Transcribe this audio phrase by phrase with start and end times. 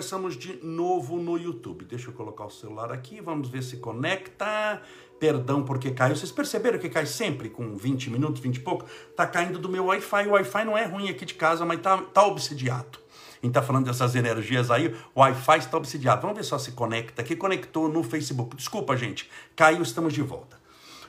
[0.00, 1.84] começamos de novo no YouTube.
[1.84, 4.80] Deixa eu colocar o celular aqui, vamos ver se conecta.
[5.18, 6.16] Perdão porque caiu.
[6.16, 8.86] Vocês perceberam que cai sempre com 20 minutos, 20 e pouco?
[9.14, 10.26] Tá caindo do meu Wi-Fi.
[10.26, 12.98] O Wi-Fi não é ruim aqui de casa, mas tá, tá obsidiado.
[13.42, 16.22] A gente tá falando dessas energias aí, o Wi-Fi está obsidiado.
[16.22, 17.36] Vamos ver só se conecta aqui.
[17.36, 18.56] Conectou no Facebook.
[18.56, 19.30] Desculpa, gente.
[19.54, 20.58] Caiu, estamos de volta.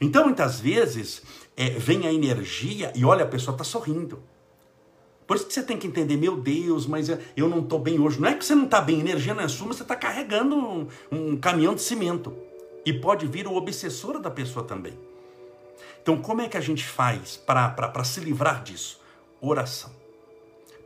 [0.00, 1.22] Então, muitas vezes,
[1.54, 4.22] é, vem a energia e olha, a pessoa está sorrindo.
[5.28, 8.18] Por isso que você tem que entender, meu Deus, mas eu não estou bem hoje.
[8.18, 10.56] Não é que você não está bem, energia não é sua, mas você está carregando
[10.56, 12.34] um, um caminhão de cimento.
[12.82, 14.98] E pode vir o obsessor da pessoa também.
[16.00, 19.02] Então, como é que a gente faz para se livrar disso?
[19.38, 19.90] Oração.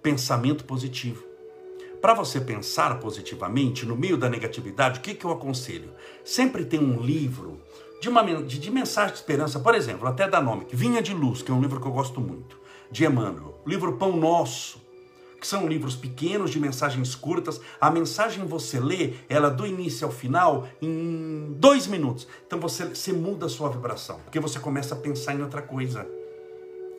[0.03, 1.23] Pensamento positivo.
[2.01, 5.93] Para você pensar positivamente no meio da negatividade, o que, que eu aconselho?
[6.25, 7.61] Sempre tem um livro
[8.01, 11.43] de, uma, de, de mensagem de esperança, por exemplo, até da nome, Vinha de Luz,
[11.43, 12.61] que é um livro que eu gosto muito
[12.93, 13.59] de Emmanuel.
[13.65, 14.81] O livro Pão Nosso,
[15.41, 17.61] que são livros pequenos de mensagens curtas.
[17.81, 22.29] A mensagem você lê, ela do início ao final, em dois minutos.
[22.47, 26.07] Então você, você muda a sua vibração, porque você começa a pensar em outra coisa.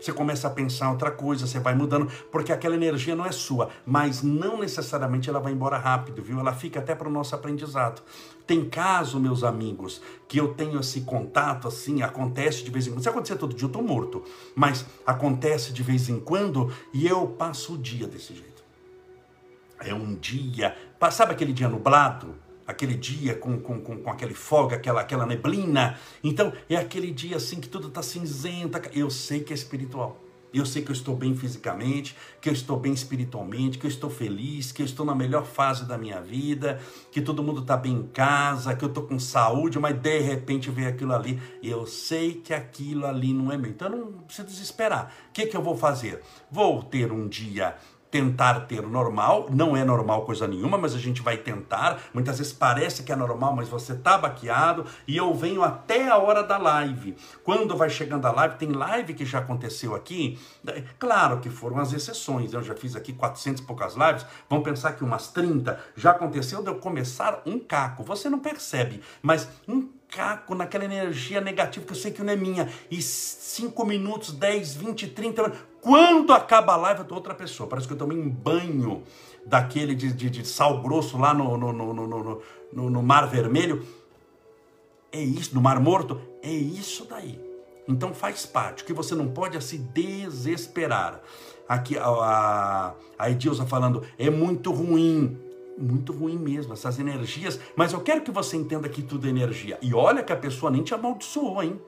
[0.04, 3.70] Você começa a pensar outra coisa, você vai mudando, porque aquela energia não é sua,
[3.86, 6.42] mas não necessariamente ela vai embora rápido, viu?
[6.42, 8.02] Ela fica até para o nosso aprendizado.
[8.46, 13.02] Tem caso, meus amigos, que eu tenho esse contato assim, acontece de vez em quando.
[13.02, 17.26] Se acontecer todo dia, eu estou morto, mas acontece de vez em quando e eu
[17.26, 18.62] passo o dia desse jeito.
[19.80, 20.76] É um dia,
[21.12, 22.36] sabe aquele dia nublado?
[22.66, 25.98] Aquele dia com, com, com, com, aquele fogo, aquela, aquela neblina.
[26.24, 28.80] Então, é aquele dia assim que tudo está cinzento.
[28.94, 30.24] Eu sei que é espiritual.
[30.54, 34.08] Eu sei que eu estou bem fisicamente, que eu estou bem espiritualmente, que eu estou
[34.08, 36.80] feliz, que eu estou na melhor fase da minha vida,
[37.12, 40.70] que todo mundo está bem em casa, que eu estou com saúde, mas de repente
[40.70, 41.42] vem aquilo ali.
[41.64, 43.72] Eu sei que aquilo ali não é meu.
[43.72, 45.12] Então não precisa desesperar.
[45.30, 46.22] O que, que eu vou fazer?
[46.52, 47.76] Vou ter um dia
[48.14, 52.00] tentar ter normal, não é normal coisa nenhuma, mas a gente vai tentar.
[52.14, 56.18] Muitas vezes parece que é normal, mas você tá baqueado e eu venho até a
[56.18, 57.18] hora da live.
[57.44, 60.38] Quando vai chegando a live, tem live que já aconteceu aqui.
[61.00, 64.92] Claro que foram as exceções, eu já fiz aqui 400 e poucas lives, vamos pensar
[64.94, 68.04] que umas 30 já aconteceu de eu começar um caco.
[68.04, 72.36] Você não percebe, mas um caco naquela energia negativa que eu sei que não é
[72.36, 72.70] minha.
[72.90, 75.52] E 5 minutos, 10, 20, 30,
[75.82, 77.68] quando acaba a live, eu tô outra pessoa.
[77.68, 79.04] Parece que eu tomei um banho
[79.46, 82.42] daquele de, de, de sal grosso lá no, no, no, no,
[82.72, 83.86] no, no Mar Vermelho.
[85.12, 86.22] É isso, no Mar Morto.
[86.42, 87.40] É isso daí.
[87.88, 88.84] Então faz parte.
[88.84, 91.22] O que você não pode é se desesperar.
[91.68, 95.38] Aqui a, a, a Edilza falando, é muito ruim.
[95.78, 97.60] Muito ruim mesmo, essas energias.
[97.76, 99.78] Mas eu quero que você entenda que tudo é energia.
[99.82, 101.82] E olha que a pessoa nem te amaldiçoou, hein?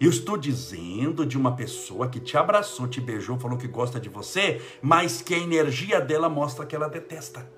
[0.00, 4.08] Eu estou dizendo de uma pessoa que te abraçou, te beijou, falou que gosta de
[4.08, 7.50] você, mas que a energia dela mostra que ela detesta.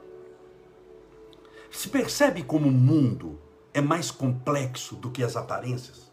[1.70, 3.38] Se percebe como o mundo
[3.74, 6.10] é mais complexo do que as aparências?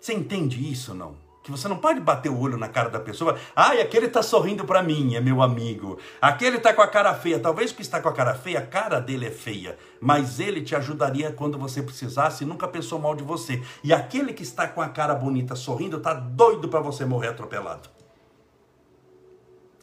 [0.00, 1.31] Você entende isso ou não?
[1.42, 3.36] Que você não pode bater o olho na cara da pessoa.
[3.54, 5.98] Ai, aquele está sorrindo para mim, é meu amigo.
[6.20, 7.40] Aquele está com a cara feia.
[7.40, 10.76] Talvez que está com a cara feia, a cara dele é feia, mas ele te
[10.76, 13.60] ajudaria quando você precisasse e nunca pensou mal de você.
[13.82, 17.88] E aquele que está com a cara bonita sorrindo está doido para você morrer atropelado.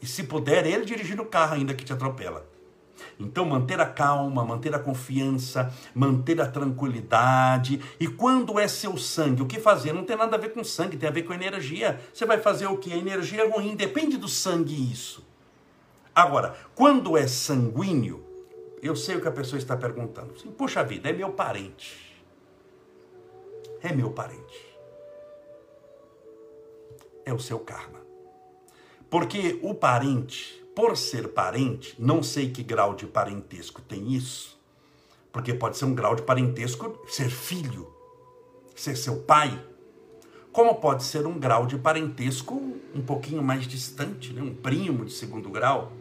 [0.00, 2.46] E se puder, ele dirigindo o carro ainda que te atropela.
[3.20, 7.80] Então, manter a calma, manter a confiança, manter a tranquilidade.
[8.00, 9.92] E quando é seu sangue, o que fazer?
[9.92, 12.00] Não tem nada a ver com sangue, tem a ver com energia.
[12.12, 12.92] Você vai fazer o que?
[12.92, 15.24] A energia é ruim, depende do sangue isso.
[16.14, 18.24] Agora, quando é sanguíneo,
[18.82, 20.32] eu sei o que a pessoa está perguntando.
[20.34, 20.52] Assim,
[20.86, 22.10] vida, é meu parente.
[23.82, 24.70] É meu parente.
[27.24, 28.00] É o seu karma.
[29.10, 34.58] Porque o parente por ser parente, não sei que grau de parentesco tem isso,
[35.32, 37.92] porque pode ser um grau de parentesco ser filho,
[38.74, 39.62] ser seu pai,
[40.52, 42.54] como pode ser um grau de parentesco
[42.94, 44.42] um pouquinho mais distante, né?
[44.42, 45.92] um primo de segundo grau.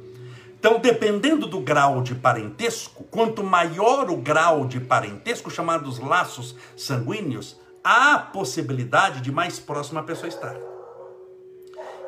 [0.59, 7.58] Então, dependendo do grau de parentesco, quanto maior o grau de parentesco, chamados laços sanguíneos,
[7.84, 10.58] há possibilidade de mais próxima a pessoa estar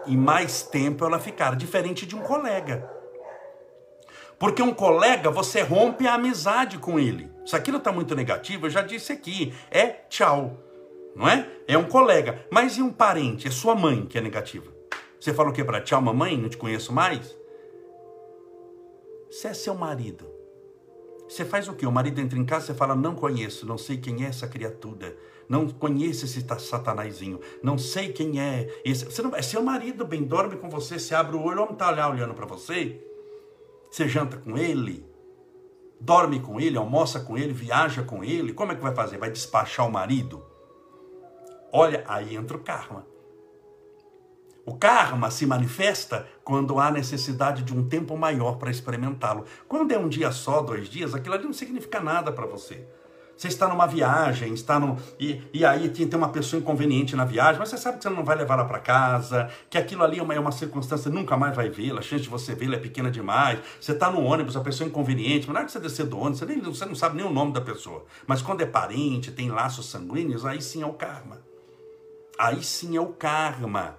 [0.05, 2.89] e mais tempo ela ficar, diferente de um colega.
[4.37, 7.31] Porque um colega, você rompe a amizade com ele.
[7.45, 10.57] Se aquilo está muito negativo, eu já disse aqui, é tchau.
[11.15, 11.47] Não é?
[11.67, 12.45] É um colega.
[12.51, 13.47] Mas e um parente?
[13.47, 14.71] É sua mãe que é negativa.
[15.19, 16.35] Você fala o que para tchau, mamãe?
[16.35, 17.37] Não te conheço mais?
[19.29, 20.40] Você é seu marido.
[21.31, 21.85] Você faz o que?
[21.85, 25.15] O marido entra em casa, você fala, não conheço, não sei quem é essa criatura
[25.51, 29.03] não conheço esse satanazinho, não sei quem é esse.
[29.03, 31.91] Você não, é seu marido, bem, dorme com você, você abre o olho, não está
[31.91, 33.05] lá olhando para você.
[33.91, 35.05] Você janta com ele,
[35.99, 39.17] dorme com ele, almoça com ele, viaja com ele, como é que vai fazer?
[39.17, 40.41] Vai despachar o marido?
[41.73, 43.05] Olha, aí entra o karma.
[44.65, 49.45] O karma se manifesta quando há necessidade de um tempo maior para experimentá-lo.
[49.67, 52.85] Quando é um dia só, dois dias, aquilo ali não significa nada para você.
[53.41, 57.25] Você está numa viagem, está no, e, e aí tem, tem uma pessoa inconveniente na
[57.25, 60.19] viagem, mas você sabe que você não vai levar ela para casa, que aquilo ali
[60.19, 62.79] é uma, é uma circunstância, nunca mais vai vê-la, a chance de você vê-la é
[62.79, 63.59] pequena demais.
[63.79, 66.19] Você está no ônibus, a pessoa é inconveniente, mas na hora que você descer do
[66.19, 68.05] ônibus, você, nem, você não sabe nem o nome da pessoa.
[68.27, 71.41] Mas quando é parente, tem laços sanguíneos, aí sim é o karma.
[72.37, 73.97] Aí sim é o karma.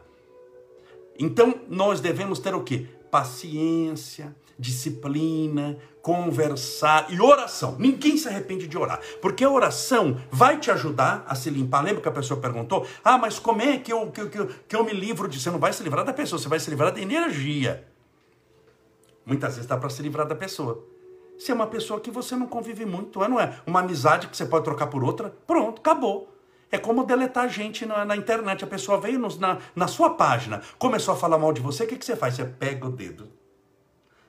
[1.19, 2.87] Então, nós devemos ter o quê?
[3.11, 7.77] Paciência, disciplina, conversar e oração.
[7.79, 11.83] Ninguém se arrepende de orar, porque a oração vai te ajudar a se limpar.
[11.83, 14.85] Lembra que a pessoa perguntou: Ah, mas como é que eu, que, que, que eu
[14.85, 15.41] me livro de.
[15.41, 17.87] Você não vai se livrar da pessoa, você vai se livrar da energia.
[19.25, 20.85] Muitas vezes dá para se livrar da pessoa.
[21.39, 23.61] Se é uma pessoa que você não convive muito, não é?
[23.67, 26.33] Uma amizade que você pode trocar por outra, pronto, acabou.
[26.73, 28.65] É como deletar gente na, na internet.
[28.65, 31.87] A pessoa veio nos, na, na sua página, começou a falar mal de você, o
[31.87, 32.35] que, que você faz?
[32.35, 33.31] Você pega o dedo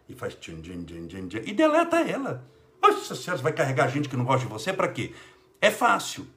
[0.09, 2.45] e faz tchum, tchum, tchum, tchum, tchum, e deleta ela.
[2.81, 5.13] Nossa senhora, vai carregar gente que não gosta de você para quê?
[5.61, 6.27] É fácil,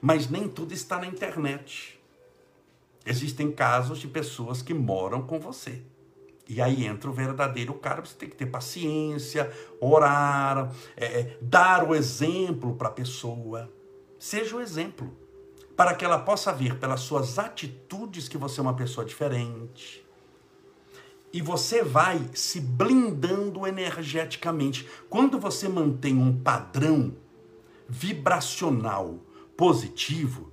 [0.00, 2.00] mas nem tudo está na internet.
[3.04, 5.82] Existem casos de pessoas que moram com você.
[6.48, 11.86] E aí entra o verdadeiro cara, você tem que ter paciência, orar, é, é dar
[11.86, 13.70] o exemplo para a pessoa.
[14.18, 15.14] Seja o exemplo
[15.80, 20.04] para que ela possa ver pelas suas atitudes que você é uma pessoa diferente.
[21.32, 24.86] E você vai se blindando energeticamente.
[25.08, 27.16] Quando você mantém um padrão
[27.88, 29.20] vibracional
[29.56, 30.52] positivo,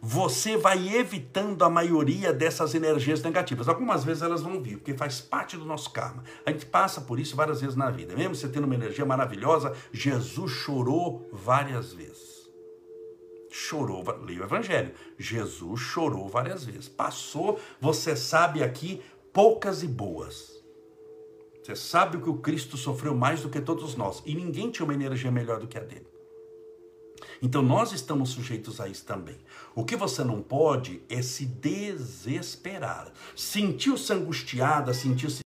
[0.00, 3.68] você vai evitando a maioria dessas energias negativas.
[3.68, 6.22] Algumas vezes elas vão vir, porque faz parte do nosso karma.
[6.46, 8.14] A gente passa por isso várias vezes na vida.
[8.14, 12.27] Mesmo você tendo uma energia maravilhosa, Jesus chorou várias vezes
[13.58, 14.92] chorou, leia o Evangelho.
[15.18, 16.88] Jesus chorou várias vezes.
[16.88, 19.02] Passou, você sabe aqui,
[19.32, 20.62] poucas e boas.
[21.62, 24.22] Você sabe que o Cristo sofreu mais do que todos nós.
[24.24, 26.06] E ninguém tinha uma energia melhor do que a dele.
[27.42, 29.36] Então nós estamos sujeitos a isso também.
[29.74, 33.12] O que você não pode é se desesperar.
[33.36, 35.36] Sentiu-se angustiada, sentiu-se